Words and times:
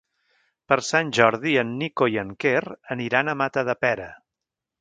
Per 0.71 0.77
Sant 0.87 1.11
Jordi 1.17 1.53
en 1.63 1.75
Nico 1.83 2.09
i 2.15 2.19
en 2.23 2.33
Quer 2.45 2.65
aniran 2.99 3.31
a 3.35 3.39
Matadepera. 3.43 4.13